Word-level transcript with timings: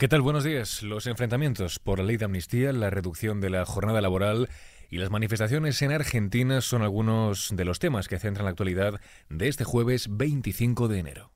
¿Qué 0.00 0.08
tal? 0.08 0.22
Buenos 0.22 0.44
días. 0.44 0.82
Los 0.82 1.06
enfrentamientos 1.06 1.78
por 1.78 1.98
la 1.98 2.06
ley 2.06 2.16
de 2.16 2.24
amnistía, 2.24 2.72
la 2.72 2.88
reducción 2.88 3.42
de 3.42 3.50
la 3.50 3.66
jornada 3.66 4.00
laboral 4.00 4.48
y 4.88 4.96
las 4.96 5.10
manifestaciones 5.10 5.82
en 5.82 5.92
Argentina 5.92 6.62
son 6.62 6.80
algunos 6.80 7.50
de 7.54 7.66
los 7.66 7.80
temas 7.80 8.08
que 8.08 8.18
centran 8.18 8.46
la 8.46 8.50
actualidad 8.50 8.98
de 9.28 9.48
este 9.48 9.64
jueves 9.64 10.06
25 10.10 10.88
de 10.88 11.00
enero. 11.00 11.32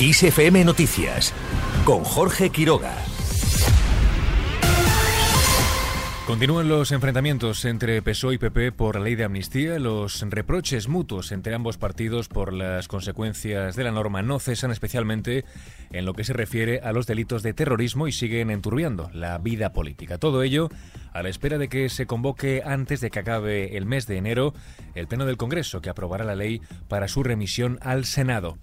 ISFM 0.00 0.64
Noticias 0.64 1.34
con 1.84 2.04
Jorge 2.04 2.48
Quiroga. 2.48 2.96
Continúan 6.26 6.70
los 6.70 6.90
enfrentamientos 6.90 7.66
entre 7.66 8.00
PSOE 8.00 8.36
y 8.36 8.38
PP 8.38 8.72
por 8.72 8.96
la 8.96 9.02
ley 9.02 9.14
de 9.14 9.24
amnistía. 9.24 9.78
Los 9.78 10.22
reproches 10.22 10.88
mutuos 10.88 11.30
entre 11.32 11.54
ambos 11.54 11.76
partidos 11.76 12.28
por 12.28 12.54
las 12.54 12.88
consecuencias 12.88 13.76
de 13.76 13.84
la 13.84 13.90
norma 13.90 14.22
no 14.22 14.38
cesan 14.38 14.70
especialmente 14.70 15.44
en 15.90 16.06
lo 16.06 16.14
que 16.14 16.24
se 16.24 16.32
refiere 16.32 16.80
a 16.80 16.92
los 16.92 17.06
delitos 17.06 17.42
de 17.42 17.52
terrorismo 17.52 18.08
y 18.08 18.12
siguen 18.12 18.50
enturbiando 18.50 19.10
la 19.12 19.36
vida 19.36 19.74
política. 19.74 20.16
Todo 20.16 20.42
ello 20.42 20.70
a 21.12 21.22
la 21.22 21.28
espera 21.28 21.58
de 21.58 21.68
que 21.68 21.90
se 21.90 22.06
convoque 22.06 22.62
antes 22.64 23.02
de 23.02 23.10
que 23.10 23.18
acabe 23.18 23.76
el 23.76 23.84
mes 23.84 24.06
de 24.06 24.16
enero 24.16 24.54
el 24.94 25.06
Pleno 25.06 25.26
del 25.26 25.36
Congreso 25.36 25.82
que 25.82 25.90
aprobará 25.90 26.24
la 26.24 26.36
ley 26.36 26.62
para 26.88 27.06
su 27.06 27.22
remisión 27.22 27.78
al 27.82 28.06
Senado. 28.06 28.56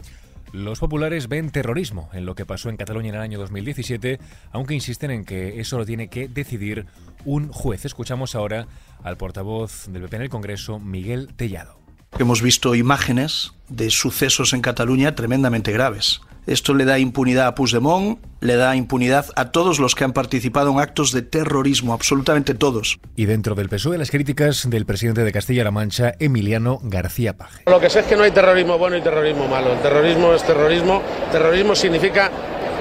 Los 0.54 0.80
populares 0.80 1.30
ven 1.30 1.50
terrorismo 1.50 2.10
en 2.12 2.26
lo 2.26 2.36
que 2.36 2.46
pasó 2.46 2.70
en 2.70 2.76
Cataluña 2.76 3.10
en 3.10 3.16
el 3.16 3.22
año 3.22 3.40
2017, 3.40 4.20
aunque 4.52 4.74
insisten 4.74 5.10
en 5.10 5.24
que 5.24 5.62
eso 5.62 5.78
lo 5.78 5.86
tiene 5.86 6.10
que 6.10 6.28
decidir 6.28 6.88
un 7.24 7.48
juez. 7.48 7.86
Escuchamos 7.86 8.36
ahora 8.36 8.68
al 9.02 9.16
portavoz 9.16 9.88
del 9.88 10.02
PP 10.04 10.16
en 10.18 10.22
el 10.24 10.30
Congreso, 10.30 10.78
Miguel 10.78 11.30
Tellado. 11.36 11.80
Hemos 12.20 12.42
visto 12.42 12.76
imágenes 12.76 13.54
de 13.70 13.90
sucesos 13.90 14.52
en 14.52 14.62
Cataluña 14.62 15.16
tremendamente 15.16 15.72
graves. 15.72 16.20
Esto 16.46 16.74
le 16.74 16.84
da 16.84 17.00
impunidad 17.00 17.48
a 17.48 17.56
Puigdemont, 17.56 18.20
le 18.42 18.56
da 18.56 18.76
impunidad 18.76 19.28
a 19.36 19.52
todos 19.52 19.80
los 19.80 19.96
que 19.96 20.04
han 20.04 20.14
participado 20.14 20.72
en 20.72 20.80
actos 20.80 21.12
de 21.12 21.22
terrorismo, 21.22 21.94
absolutamente 21.94 22.56
todos. 22.56 23.00
Y 23.16 23.26
dentro 23.26 23.56
del 23.56 23.70
PSOE, 23.70 23.98
las 23.98 24.12
críticas 24.12 24.70
del 24.70 24.86
presidente 24.86 25.24
de 25.24 25.32
Castilla-La 25.32 25.72
Mancha, 25.72 26.16
Emiliano 26.20 26.80
García 26.84 27.38
Paje. 27.38 27.64
Lo 27.68 27.80
que 27.80 27.90
sé 27.90 28.00
es 28.00 28.06
que 28.08 28.18
no 28.18 28.24
hay 28.24 28.32
terrorismo 28.32 28.78
bueno 28.78 28.98
y 28.98 29.02
terrorismo 29.02 29.48
malo. 29.48 29.74
El 29.74 29.80
terrorismo 29.80 30.34
es 30.34 30.44
terrorismo. 30.44 31.02
Terrorismo 31.32 31.76
significa 31.76 32.32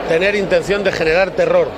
tener 0.08 0.34
intención 0.34 0.82
de 0.82 0.92
generar 0.92 1.32
terror. 1.32 1.68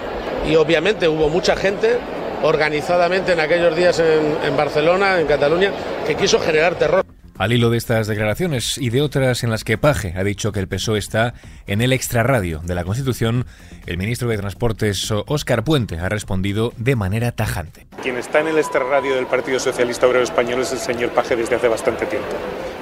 Y 0.49 0.55
obviamente 0.55 1.09
hubo 1.09 1.29
mucha 1.29 1.57
gente 1.57 1.99
organizadamente 2.45 3.33
en 3.33 3.41
aquellos 3.41 3.77
días 3.77 3.99
en, 3.99 4.39
en 4.45 4.57
Barcelona, 4.57 5.21
en 5.21 5.27
Cataluña, 5.27 5.73
que 6.07 6.15
quiso 6.15 6.39
generar 6.39 6.77
terror. 6.77 7.02
Al 7.43 7.53
hilo 7.53 7.71
de 7.71 7.77
estas 7.77 8.07
declaraciones 8.07 8.79
y 8.79 8.91
de 8.91 9.03
otras 9.03 9.43
en 9.43 9.51
las 9.51 9.65
que 9.65 9.77
Paje 9.77 10.15
ha 10.17 10.23
dicho 10.23 10.53
que 10.53 10.61
el 10.61 10.69
PSOE 10.69 11.01
está 11.01 11.35
en 11.67 11.81
el 11.81 11.93
extrarradio 11.93 12.61
de 12.63 12.77
la 12.77 12.85
Constitución, 12.85 13.47
el 13.85 13.99
ministro 13.99 14.29
de 14.29 14.39
Transportes, 14.39 15.11
Óscar 15.11 15.65
Puente, 15.65 15.99
ha 15.99 16.09
respondido 16.09 16.73
de 16.77 16.95
manera 16.95 17.33
tajante. 17.33 17.89
Quien 18.01 18.17
está 18.17 18.39
en 18.39 18.47
el 18.47 18.59
extrarradio 18.59 19.17
del 19.17 19.27
Partido 19.27 19.59
Socialista 19.59 20.07
Obrero 20.07 20.23
Español 20.23 20.61
es 20.61 20.71
el 20.71 20.79
señor 20.79 21.11
Paje 21.11 21.35
desde 21.35 21.57
hace 21.57 21.67
bastante 21.67 22.07
tiempo. 22.07 22.29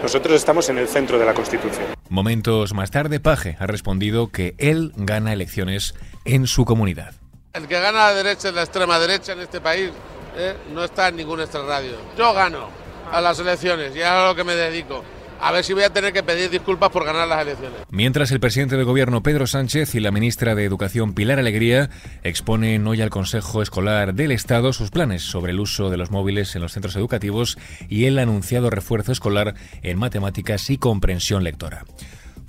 Nosotros 0.03 0.35
estamos 0.35 0.69
en 0.69 0.77
el 0.77 0.89
centro 0.89 1.19
de 1.19 1.25
la 1.25 1.33
Constitución. 1.33 1.87
Momentos 2.11 2.75
más 2.75 2.91
tarde, 2.91 3.19
Paje 3.19 3.57
ha 3.61 3.67
respondido 3.67 4.29
que 4.31 4.57
él 4.59 4.93
gana 4.95 5.33
elecciones 5.33 5.95
en 6.27 6.47
su 6.47 6.67
comunidad. 6.67 7.15
El 7.55 7.67
que 7.67 7.81
gana 7.81 8.09
la 8.09 8.13
derecha, 8.13 8.53
la 8.53 8.65
extrema 8.65 8.99
derecha 8.99 9.33
en 9.33 9.41
este 9.41 9.63
país, 9.63 9.91
eh, 10.37 10.55
no 10.75 10.85
está 10.85 11.09
en 11.09 11.17
ningún 11.17 11.41
extrarradio. 11.41 11.93
Yo 12.19 12.35
gano 12.35 12.80
a 13.13 13.21
las 13.21 13.39
elecciones 13.39 13.95
y 13.95 14.01
es 14.01 14.07
a 14.07 14.27
lo 14.27 14.35
que 14.35 14.45
me 14.45 14.55
dedico. 14.55 15.05
A 15.43 15.53
ver 15.53 15.65
si 15.65 15.73
voy 15.73 15.85
a 15.85 15.91
tener 15.91 16.13
que 16.13 16.23
pedir 16.23 16.51
disculpas 16.51 16.91
por 16.91 17.05
ganar 17.05 17.27
las 17.27 17.41
elecciones. 17.41 17.81
Mientras 17.89 18.31
el 18.31 18.41
presidente 18.41 18.77
de 18.77 18.85
gobierno 18.85 19.23
Pedro 19.23 19.47
Sánchez 19.47 19.95
y 19.95 20.01
la 20.01 20.11
ministra 20.11 20.55
de 20.55 20.67
Educación 20.67 21.15
Pilar 21.15 21.39
Alegría 21.39 21.89
exponen 22.23 22.87
hoy 22.87 23.01
al 23.01 23.09
Consejo 23.09 23.63
Escolar 23.63 24.13
del 24.13 24.33
Estado 24.33 24.75
sus 24.75 24.91
planes 24.91 25.23
sobre 25.23 25.53
el 25.53 25.61
uso 25.61 25.89
de 25.89 25.97
los 25.97 26.11
móviles 26.11 26.55
en 26.57 26.63
los 26.63 26.73
centros 26.73 26.95
educativos 26.97 27.57
y 27.89 28.05
el 28.05 28.19
anunciado 28.19 28.69
refuerzo 28.69 29.13
escolar 29.13 29.55
en 29.83 29.99
matemáticas 29.99 30.69
y 30.69 30.77
comprensión 30.77 31.43
lectora. 31.43 31.85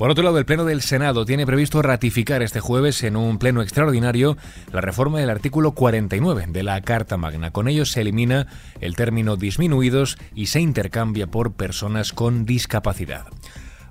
Por 0.01 0.09
otro 0.09 0.23
lado, 0.23 0.39
el 0.39 0.45
Pleno 0.45 0.65
del 0.65 0.81
Senado 0.81 1.25
tiene 1.25 1.45
previsto 1.45 1.79
ratificar 1.83 2.41
este 2.41 2.59
jueves 2.59 3.03
en 3.03 3.15
un 3.15 3.37
pleno 3.37 3.61
extraordinario 3.61 4.35
la 4.73 4.81
reforma 4.81 5.19
del 5.19 5.29
artículo 5.29 5.73
49 5.73 6.45
de 6.47 6.63
la 6.63 6.81
Carta 6.81 7.17
Magna. 7.17 7.51
Con 7.51 7.67
ello 7.67 7.85
se 7.85 8.01
elimina 8.01 8.47
el 8.79 8.95
término 8.95 9.35
disminuidos 9.35 10.17
y 10.33 10.47
se 10.47 10.59
intercambia 10.59 11.27
por 11.27 11.53
personas 11.53 12.13
con 12.13 12.45
discapacidad. 12.45 13.27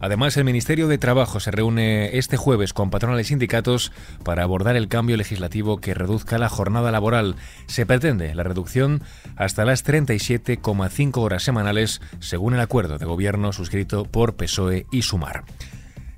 Además, 0.01 0.37
el 0.37 0.43
Ministerio 0.43 0.89
de 0.89 0.99
Trabajo 0.99 1.39
se 1.39 1.53
reúne 1.53 2.19
este 2.19 2.37
jueves 2.37 2.73
con 2.73 2.91
patronales 2.91 3.27
y 3.27 3.29
sindicatos 3.29 3.93
para 4.25 4.43
abordar 4.43 4.75
el 4.75 4.89
cambio 4.89 5.17
legislativo 5.17 5.81
que 5.81 5.95
reduzca 5.95 6.39
la 6.39 6.49
jornada 6.49 6.91
laboral. 6.91 7.37
Se 7.67 7.87
pretende 7.87 8.35
la 8.35 8.43
reducción 8.43 9.01
hasta 9.37 9.65
las 9.65 9.87
37,5 9.87 11.19
horas 11.19 11.45
semanales, 11.45 12.01
según 12.19 12.55
el 12.55 12.61
acuerdo 12.61 12.99
de 12.99 13.07
gobierno 13.07 13.53
suscrito 13.53 14.07
por 14.07 14.35
PSOE 14.35 14.87
y 14.91 15.03
Sumar. 15.03 15.45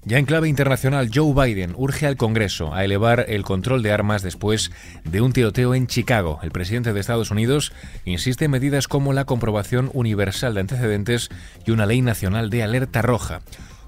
Ya 0.04 0.18
en 0.18 0.26
clave 0.26 0.48
internacional, 0.48 1.10
Joe 1.14 1.32
Biden 1.32 1.74
urge 1.76 2.08
al 2.08 2.16
Congreso 2.16 2.74
a 2.74 2.84
elevar 2.84 3.26
el 3.28 3.44
control 3.44 3.84
de 3.84 3.92
armas 3.92 4.22
después 4.22 4.72
de 5.04 5.20
un 5.20 5.32
tiroteo 5.32 5.76
en 5.76 5.86
Chicago. 5.86 6.40
El 6.42 6.50
presidente 6.50 6.92
de 6.92 6.98
Estados 6.98 7.30
Unidos 7.30 7.72
insiste 8.04 8.46
en 8.46 8.50
medidas 8.50 8.88
como 8.88 9.12
la 9.12 9.26
comprobación 9.26 9.90
universal 9.94 10.54
de 10.54 10.60
antecedentes 10.60 11.28
y 11.64 11.70
una 11.70 11.86
ley 11.86 12.02
nacional 12.02 12.50
de 12.50 12.64
alerta 12.64 13.00
roja. 13.00 13.42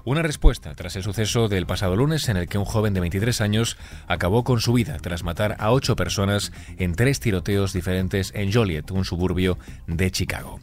Una 0.05 0.21
respuesta 0.21 0.73
tras 0.73 0.95
el 0.95 1.03
suceso 1.03 1.49
del 1.49 1.65
pasado 1.65 1.97
lunes 1.97 2.29
en 2.29 2.37
el 2.37 2.47
que 2.47 2.59
un 2.59 2.65
joven 2.65 2.93
de 2.93 3.01
23 3.01 3.41
años 3.41 3.75
acabó 4.07 4.45
con 4.45 4.61
su 4.61 4.71
vida 4.71 4.97
tras 5.01 5.23
matar 5.23 5.57
a 5.59 5.71
ocho 5.71 5.97
personas 5.97 6.53
en 6.77 6.95
tres 6.95 7.19
tiroteos 7.19 7.73
diferentes 7.73 8.31
en 8.35 8.53
Joliet, 8.53 8.89
un 8.91 9.03
suburbio 9.03 9.57
de 9.87 10.11
Chicago. 10.11 10.61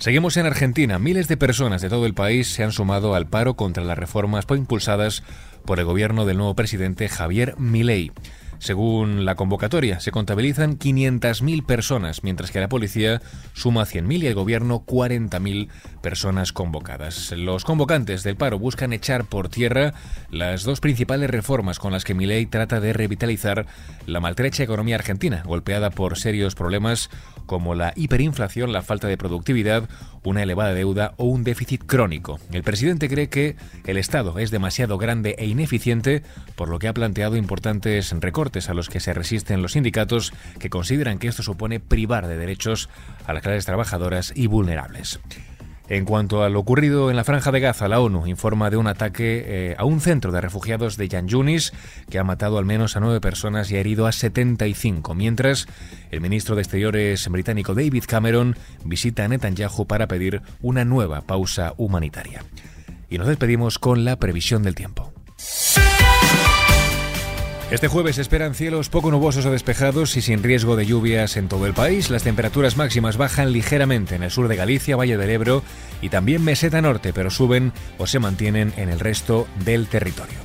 Seguimos 0.00 0.38
en 0.38 0.46
Argentina. 0.46 0.98
Miles 0.98 1.28
de 1.28 1.36
personas 1.36 1.82
de 1.82 1.90
todo 1.90 2.06
el 2.06 2.14
país 2.14 2.50
se 2.50 2.64
han 2.64 2.72
sumado 2.72 3.14
al 3.14 3.26
paro 3.26 3.52
contra 3.52 3.84
las 3.84 3.98
reformas 3.98 4.46
impulsadas 4.48 5.22
por 5.66 5.78
el 5.78 5.84
gobierno 5.84 6.24
del 6.24 6.38
nuevo 6.38 6.54
presidente 6.54 7.06
Javier 7.10 7.54
Milei. 7.58 8.10
Según 8.60 9.24
la 9.24 9.36
convocatoria, 9.36 10.00
se 10.00 10.12
contabilizan 10.12 10.78
500.000 10.78 11.64
personas, 11.64 12.22
mientras 12.22 12.50
que 12.50 12.60
la 12.60 12.68
policía 12.68 13.22
suma 13.54 13.86
100.000 13.86 14.22
y 14.22 14.26
el 14.26 14.34
gobierno 14.34 14.84
40.000 14.84 15.68
personas 16.02 16.52
convocadas. 16.52 17.32
Los 17.32 17.64
convocantes 17.64 18.22
del 18.22 18.36
paro 18.36 18.58
buscan 18.58 18.92
echar 18.92 19.24
por 19.24 19.48
tierra 19.48 19.94
las 20.30 20.64
dos 20.64 20.80
principales 20.80 21.30
reformas 21.30 21.78
con 21.78 21.90
las 21.90 22.04
que 22.04 22.12
Milei 22.12 22.44
trata 22.44 22.80
de 22.80 22.92
revitalizar 22.92 23.64
la 24.04 24.20
maltrecha 24.20 24.62
economía 24.62 24.96
argentina, 24.96 25.42
golpeada 25.46 25.88
por 25.88 26.18
serios 26.18 26.54
problemas 26.54 27.08
como 27.46 27.74
la 27.74 27.94
hiperinflación, 27.96 28.72
la 28.72 28.82
falta 28.82 29.08
de 29.08 29.16
productividad, 29.16 29.88
una 30.24 30.42
elevada 30.42 30.74
deuda 30.74 31.14
o 31.16 31.24
un 31.24 31.44
déficit 31.44 31.84
crónico. 31.84 32.38
El 32.52 32.62
presidente 32.62 33.08
cree 33.08 33.28
que 33.28 33.56
el 33.86 33.96
Estado 33.96 34.38
es 34.38 34.50
demasiado 34.50 34.98
grande 34.98 35.36
e 35.38 35.46
ineficiente, 35.46 36.22
por 36.56 36.68
lo 36.68 36.78
que 36.78 36.88
ha 36.88 36.94
planteado 36.94 37.36
importantes 37.36 38.12
recortes 38.20 38.68
a 38.68 38.74
los 38.74 38.88
que 38.88 39.00
se 39.00 39.14
resisten 39.14 39.62
los 39.62 39.72
sindicatos, 39.72 40.32
que 40.58 40.70
consideran 40.70 41.18
que 41.18 41.28
esto 41.28 41.42
supone 41.42 41.80
privar 41.80 42.26
de 42.26 42.36
derechos 42.36 42.88
a 43.26 43.32
las 43.32 43.42
clases 43.42 43.66
trabajadoras 43.66 44.32
y 44.34 44.46
vulnerables. 44.46 45.20
En 45.90 46.04
cuanto 46.04 46.44
a 46.44 46.48
lo 46.48 46.60
ocurrido 46.60 47.10
en 47.10 47.16
la 47.16 47.24
franja 47.24 47.50
de 47.50 47.58
Gaza, 47.58 47.88
la 47.88 47.98
ONU 47.98 48.28
informa 48.28 48.70
de 48.70 48.76
un 48.76 48.86
ataque 48.86 49.42
eh, 49.44 49.74
a 49.76 49.84
un 49.84 50.00
centro 50.00 50.30
de 50.30 50.40
refugiados 50.40 50.96
de 50.96 51.08
Yan 51.08 51.26
Yunis 51.26 51.72
que 52.08 52.20
ha 52.20 52.24
matado 52.24 52.58
al 52.58 52.64
menos 52.64 52.96
a 52.96 53.00
nueve 53.00 53.20
personas 53.20 53.72
y 53.72 53.76
ha 53.76 53.80
herido 53.80 54.06
a 54.06 54.12
75, 54.12 55.16
mientras 55.16 55.66
el 56.12 56.20
ministro 56.20 56.54
de 56.54 56.62
Exteriores 56.62 57.28
británico 57.28 57.74
David 57.74 58.04
Cameron 58.06 58.54
visita 58.84 59.24
a 59.24 59.28
Netanyahu 59.28 59.84
para 59.88 60.06
pedir 60.06 60.42
una 60.62 60.84
nueva 60.84 61.22
pausa 61.22 61.74
humanitaria. 61.76 62.44
Y 63.08 63.18
nos 63.18 63.26
despedimos 63.26 63.80
con 63.80 64.04
la 64.04 64.14
previsión 64.14 64.62
del 64.62 64.76
tiempo. 64.76 65.12
Este 67.70 67.86
jueves 67.86 68.18
esperan 68.18 68.56
cielos 68.56 68.88
poco 68.88 69.12
nubosos 69.12 69.46
o 69.46 69.52
despejados 69.52 70.16
y 70.16 70.22
sin 70.22 70.42
riesgo 70.42 70.74
de 70.74 70.86
lluvias 70.86 71.36
en 71.36 71.46
todo 71.46 71.66
el 71.66 71.72
país. 71.72 72.10
Las 72.10 72.24
temperaturas 72.24 72.76
máximas 72.76 73.16
bajan 73.16 73.52
ligeramente 73.52 74.16
en 74.16 74.24
el 74.24 74.32
sur 74.32 74.48
de 74.48 74.56
Galicia, 74.56 74.96
Valle 74.96 75.16
del 75.16 75.30
Ebro 75.30 75.62
y 76.02 76.08
también 76.08 76.42
Meseta 76.42 76.82
Norte, 76.82 77.12
pero 77.12 77.30
suben 77.30 77.72
o 77.96 78.08
se 78.08 78.18
mantienen 78.18 78.72
en 78.76 78.88
el 78.88 78.98
resto 78.98 79.46
del 79.64 79.86
territorio. 79.86 80.38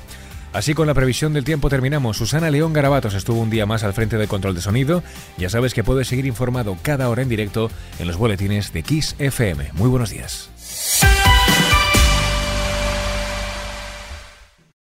Así 0.54 0.76
con 0.76 0.86
la 0.86 0.94
previsión 0.94 1.34
del 1.34 1.44
tiempo 1.44 1.68
terminamos. 1.68 2.16
Susana 2.18 2.52
León 2.52 2.74
Garabatos 2.74 3.16
estuvo 3.16 3.42
un 3.42 3.50
día 3.50 3.66
más 3.66 3.84
al 3.84 3.94
frente 3.94 4.20
del 4.20 4.28
control 4.28 4.54
de 4.54 4.62
sonido. 4.62 5.04
Ya 5.38 5.50
sabes 5.50 5.74
que 5.74 5.84
puedes 5.84 6.08
seguir 6.08 6.28
informado 6.28 6.78
cada 6.84 7.10
hora 7.10 7.24
en 7.24 7.30
directo 7.30 7.72
en 7.98 8.06
los 8.06 8.18
boletines 8.18 8.72
de 8.72 8.84
Kiss 8.84 9.16
FM. 9.18 9.72
Muy 9.74 9.90
buenos 9.90 10.12
días. 10.12 10.55